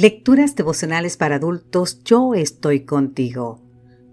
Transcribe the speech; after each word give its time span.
Lecturas 0.00 0.54
devocionales 0.54 1.16
para 1.16 1.34
adultos 1.34 2.04
Yo 2.04 2.32
estoy 2.34 2.84
contigo. 2.84 3.60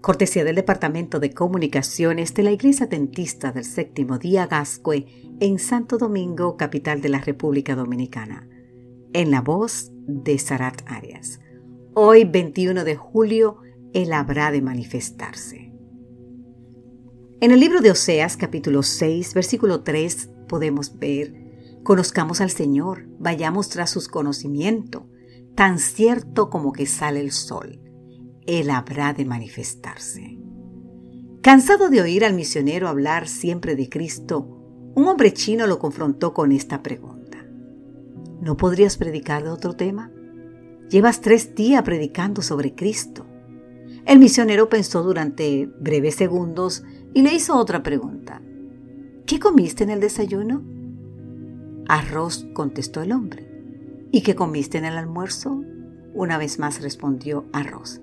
Cortesía 0.00 0.42
del 0.42 0.56
Departamento 0.56 1.20
de 1.20 1.30
Comunicaciones 1.30 2.34
de 2.34 2.42
la 2.42 2.50
Iglesia 2.50 2.86
Dentista 2.86 3.52
del 3.52 3.64
Séptimo 3.64 4.18
Día 4.18 4.48
Gascue 4.48 5.06
en 5.38 5.60
Santo 5.60 5.96
Domingo, 5.96 6.56
capital 6.56 7.00
de 7.02 7.08
la 7.08 7.20
República 7.20 7.76
Dominicana. 7.76 8.48
En 9.12 9.30
la 9.30 9.42
voz 9.42 9.92
de 10.08 10.36
Sarat 10.40 10.82
Arias. 10.86 11.38
Hoy, 11.94 12.24
21 12.24 12.82
de 12.82 12.96
julio, 12.96 13.58
Él 13.92 14.12
habrá 14.12 14.50
de 14.50 14.62
manifestarse. 14.62 15.72
En 17.40 17.52
el 17.52 17.60
libro 17.60 17.80
de 17.80 17.92
Oseas, 17.92 18.36
capítulo 18.36 18.82
6, 18.82 19.34
versículo 19.34 19.84
3, 19.84 20.30
podemos 20.48 20.98
ver, 20.98 21.32
conozcamos 21.84 22.40
al 22.40 22.50
Señor, 22.50 23.06
vayamos 23.20 23.68
tras 23.68 23.90
sus 23.90 24.08
conocimientos 24.08 25.04
tan 25.56 25.78
cierto 25.78 26.50
como 26.50 26.72
que 26.72 26.86
sale 26.86 27.18
el 27.18 27.32
sol, 27.32 27.80
Él 28.46 28.70
habrá 28.70 29.14
de 29.14 29.24
manifestarse. 29.24 30.38
Cansado 31.42 31.88
de 31.88 32.02
oír 32.02 32.24
al 32.24 32.34
misionero 32.34 32.88
hablar 32.88 33.26
siempre 33.26 33.74
de 33.74 33.88
Cristo, 33.88 34.92
un 34.94 35.08
hombre 35.08 35.32
chino 35.32 35.66
lo 35.66 35.78
confrontó 35.78 36.34
con 36.34 36.52
esta 36.52 36.82
pregunta. 36.82 37.46
¿No 38.40 38.56
podrías 38.58 38.98
predicar 38.98 39.44
de 39.44 39.48
otro 39.48 39.72
tema? 39.72 40.12
Llevas 40.90 41.22
tres 41.22 41.54
días 41.54 41.82
predicando 41.82 42.42
sobre 42.42 42.74
Cristo. 42.74 43.26
El 44.04 44.18
misionero 44.18 44.68
pensó 44.68 45.02
durante 45.02 45.66
breves 45.80 46.16
segundos 46.16 46.84
y 47.14 47.22
le 47.22 47.34
hizo 47.34 47.56
otra 47.56 47.82
pregunta. 47.82 48.42
¿Qué 49.24 49.40
comiste 49.40 49.84
en 49.84 49.90
el 49.90 50.00
desayuno? 50.00 50.62
Arroz, 51.88 52.46
contestó 52.52 53.00
el 53.00 53.12
hombre. 53.12 53.55
¿Y 54.10 54.22
qué 54.22 54.34
comiste 54.34 54.78
en 54.78 54.84
el 54.84 54.96
almuerzo? 54.96 55.62
Una 56.14 56.38
vez 56.38 56.58
más 56.58 56.82
respondió 56.82 57.46
arroz. 57.52 58.00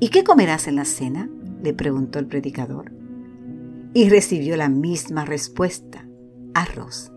¿Y 0.00 0.08
qué 0.10 0.24
comerás 0.24 0.68
en 0.68 0.76
la 0.76 0.84
cena? 0.84 1.30
le 1.62 1.74
preguntó 1.74 2.18
el 2.18 2.26
predicador. 2.26 2.92
Y 3.94 4.08
recibió 4.08 4.56
la 4.56 4.68
misma 4.68 5.24
respuesta, 5.24 6.06
arroz. 6.54 7.12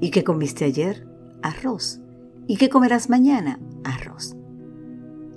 ¿Y 0.00 0.10
qué 0.10 0.24
comiste 0.24 0.64
ayer? 0.64 1.06
Arroz. 1.42 2.00
¿Y 2.46 2.56
qué 2.56 2.68
comerás 2.68 3.10
mañana? 3.10 3.60
Arroz. 3.84 4.36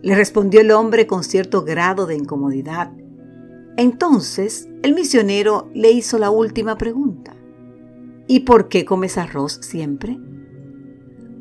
Le 0.01 0.15
respondió 0.15 0.61
el 0.61 0.71
hombre 0.71 1.05
con 1.05 1.23
cierto 1.23 1.63
grado 1.63 2.05
de 2.05 2.15
incomodidad. 2.15 2.91
Entonces 3.77 4.69
el 4.83 4.93
misionero 4.93 5.69
le 5.73 5.91
hizo 5.91 6.17
la 6.17 6.29
última 6.29 6.77
pregunta. 6.77 7.35
¿Y 8.27 8.41
por 8.41 8.69
qué 8.69 8.85
comes 8.85 9.17
arroz 9.17 9.59
siempre? 9.61 10.17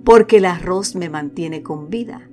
Porque 0.05 0.39
el 0.39 0.45
arroz 0.45 0.95
me 0.95 1.09
mantiene 1.09 1.63
con 1.63 1.91
vida. 1.91 2.29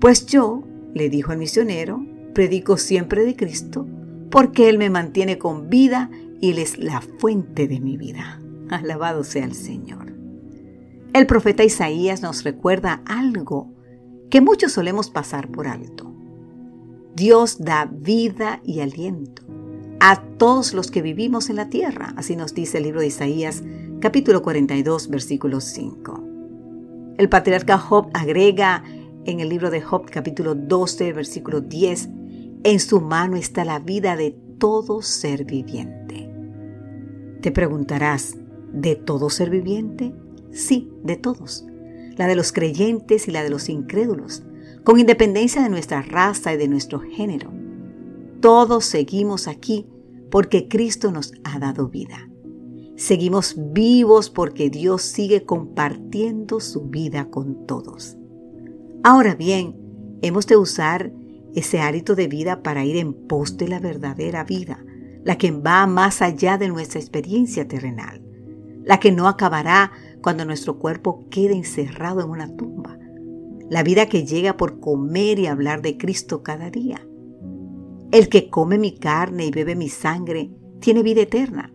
Pues 0.00 0.26
yo, 0.26 0.62
le 0.94 1.08
dijo 1.08 1.32
el 1.32 1.38
misionero, 1.38 2.04
predico 2.34 2.76
siempre 2.76 3.24
de 3.24 3.36
Cristo, 3.36 3.86
porque 4.30 4.68
Él 4.68 4.78
me 4.78 4.90
mantiene 4.90 5.38
con 5.38 5.68
vida 5.68 6.10
y 6.40 6.50
Él 6.50 6.58
es 6.58 6.78
la 6.78 7.00
fuente 7.00 7.66
de 7.66 7.80
mi 7.80 7.96
vida. 7.96 8.40
Alabado 8.70 9.24
sea 9.24 9.44
el 9.44 9.54
Señor. 9.54 10.12
El 11.14 11.26
profeta 11.26 11.64
Isaías 11.64 12.22
nos 12.22 12.44
recuerda 12.44 13.02
algo 13.06 13.72
que 14.30 14.40
muchos 14.40 14.72
solemos 14.72 15.10
pasar 15.10 15.48
por 15.48 15.66
alto. 15.66 16.12
Dios 17.16 17.58
da 17.58 17.86
vida 17.90 18.60
y 18.62 18.80
aliento 18.80 19.42
a 20.00 20.22
todos 20.38 20.74
los 20.74 20.90
que 20.90 21.02
vivimos 21.02 21.50
en 21.50 21.56
la 21.56 21.70
tierra, 21.70 22.14
así 22.16 22.36
nos 22.36 22.54
dice 22.54 22.78
el 22.78 22.84
libro 22.84 23.00
de 23.00 23.08
Isaías 23.08 23.64
capítulo 24.00 24.42
42 24.42 25.08
versículo 25.08 25.60
5. 25.60 26.37
El 27.18 27.28
patriarca 27.28 27.78
Job 27.78 28.10
agrega 28.14 28.84
en 29.24 29.40
el 29.40 29.48
libro 29.48 29.70
de 29.70 29.80
Job 29.80 30.08
capítulo 30.08 30.54
12 30.54 31.12
versículo 31.12 31.60
10, 31.60 32.08
en 32.62 32.78
su 32.78 33.00
mano 33.00 33.34
está 33.34 33.64
la 33.64 33.80
vida 33.80 34.14
de 34.14 34.36
todo 34.58 35.02
ser 35.02 35.44
viviente. 35.44 36.30
Te 37.40 37.50
preguntarás, 37.50 38.36
¿de 38.72 38.94
todo 38.94 39.30
ser 39.30 39.50
viviente? 39.50 40.14
Sí, 40.52 40.92
de 41.02 41.16
todos. 41.16 41.66
La 42.16 42.28
de 42.28 42.36
los 42.36 42.52
creyentes 42.52 43.26
y 43.26 43.32
la 43.32 43.42
de 43.42 43.50
los 43.50 43.68
incrédulos, 43.68 44.44
con 44.84 45.00
independencia 45.00 45.60
de 45.60 45.70
nuestra 45.70 46.02
raza 46.02 46.52
y 46.52 46.56
de 46.56 46.68
nuestro 46.68 47.00
género. 47.00 47.52
Todos 48.40 48.84
seguimos 48.84 49.48
aquí 49.48 49.88
porque 50.30 50.68
Cristo 50.68 51.10
nos 51.10 51.32
ha 51.42 51.58
dado 51.58 51.88
vida. 51.88 52.28
Seguimos 52.98 53.54
vivos 53.56 54.28
porque 54.28 54.70
Dios 54.70 55.02
sigue 55.02 55.44
compartiendo 55.44 56.58
su 56.58 56.88
vida 56.88 57.30
con 57.30 57.64
todos. 57.64 58.16
Ahora 59.04 59.36
bien, 59.36 59.76
hemos 60.20 60.48
de 60.48 60.56
usar 60.56 61.12
ese 61.54 61.78
hábito 61.78 62.16
de 62.16 62.26
vida 62.26 62.60
para 62.64 62.84
ir 62.84 62.96
en 62.96 63.12
pos 63.12 63.56
de 63.56 63.68
la 63.68 63.78
verdadera 63.78 64.42
vida, 64.42 64.84
la 65.22 65.38
que 65.38 65.52
va 65.52 65.86
más 65.86 66.22
allá 66.22 66.58
de 66.58 66.66
nuestra 66.66 66.98
experiencia 66.98 67.68
terrenal, 67.68 68.20
la 68.82 68.98
que 68.98 69.12
no 69.12 69.28
acabará 69.28 69.92
cuando 70.20 70.44
nuestro 70.44 70.80
cuerpo 70.80 71.28
quede 71.30 71.54
encerrado 71.54 72.20
en 72.20 72.30
una 72.30 72.56
tumba, 72.56 72.98
la 73.70 73.84
vida 73.84 74.06
que 74.06 74.26
llega 74.26 74.56
por 74.56 74.80
comer 74.80 75.38
y 75.38 75.46
hablar 75.46 75.82
de 75.82 75.98
Cristo 75.98 76.42
cada 76.42 76.68
día. 76.68 77.06
El 78.10 78.28
que 78.28 78.50
come 78.50 78.76
mi 78.76 78.98
carne 78.98 79.46
y 79.46 79.52
bebe 79.52 79.76
mi 79.76 79.88
sangre 79.88 80.50
tiene 80.80 81.04
vida 81.04 81.20
eterna 81.22 81.72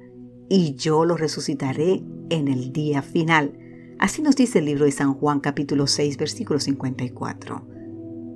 y 0.50 0.76
yo 0.76 1.06
lo 1.06 1.18
resucitaré 1.18 2.04
en 2.30 2.48
el 2.48 2.72
día 2.74 3.02
final. 3.02 3.58
Así 4.00 4.22
nos 4.22 4.36
dice 4.36 4.60
el 4.60 4.66
libro 4.66 4.86
de 4.86 4.92
San 4.92 5.14
Juan 5.14 5.40
capítulo 5.40 5.88
6 5.88 6.18
versículo 6.18 6.60
54. 6.60 7.68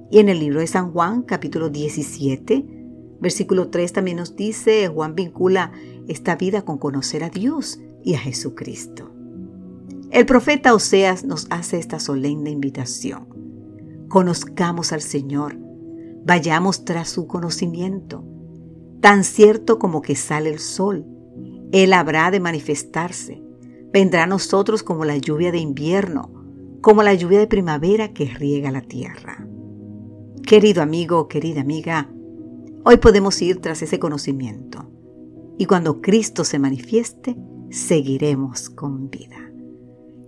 Y 0.09 0.19
en 0.19 0.29
el 0.29 0.39
libro 0.39 0.59
de 0.59 0.67
San 0.67 0.91
Juan 0.91 1.23
capítulo 1.23 1.69
17 1.69 2.65
versículo 3.19 3.69
3 3.69 3.93
también 3.93 4.17
nos 4.17 4.35
dice, 4.35 4.87
Juan 4.87 5.15
vincula 5.15 5.71
esta 6.07 6.35
vida 6.35 6.63
con 6.63 6.77
conocer 6.77 7.23
a 7.23 7.29
Dios 7.29 7.79
y 8.03 8.13
a 8.15 8.19
Jesucristo. 8.19 9.11
El 10.11 10.25
profeta 10.25 10.73
Oseas 10.73 11.25
nos 11.25 11.47
hace 11.49 11.79
esta 11.79 11.99
solemne 11.99 12.49
invitación. 12.49 13.27
Conozcamos 14.07 14.93
al 14.93 15.01
Señor, 15.01 15.57
vayamos 16.25 16.85
tras 16.85 17.09
su 17.09 17.27
conocimiento, 17.27 18.23
tan 19.01 19.25
cierto 19.25 19.79
como 19.79 20.01
que 20.01 20.15
sale 20.15 20.49
el 20.49 20.59
sol 20.59 21.05
él 21.71 21.93
habrá 21.93 22.31
de 22.31 22.39
manifestarse. 22.39 23.41
Vendrá 23.93 24.23
a 24.23 24.27
nosotros 24.27 24.83
como 24.83 25.05
la 25.05 25.17
lluvia 25.17 25.51
de 25.51 25.59
invierno, 25.59 26.31
como 26.81 27.03
la 27.03 27.13
lluvia 27.13 27.39
de 27.39 27.47
primavera 27.47 28.13
que 28.13 28.25
riega 28.25 28.71
la 28.71 28.81
tierra. 28.81 29.47
Querido 30.43 30.81
amigo, 30.81 31.27
querida 31.27 31.61
amiga, 31.61 32.09
hoy 32.83 32.97
podemos 32.97 33.41
ir 33.41 33.59
tras 33.59 33.81
ese 33.81 33.99
conocimiento 33.99 34.89
y 35.57 35.65
cuando 35.65 36.01
Cristo 36.01 36.43
se 36.43 36.59
manifieste, 36.59 37.35
seguiremos 37.69 38.69
con 38.69 39.09
vida. 39.09 39.51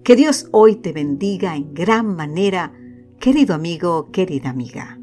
Que 0.03 0.15
Dios 0.15 0.47
hoy 0.51 0.75
te 0.75 0.91
bendiga 0.91 1.55
en 1.55 1.73
gran 1.73 2.15
manera, 2.15 2.73
querido 3.19 3.53
amigo, 3.53 4.11
querida 4.11 4.49
amiga. 4.49 4.98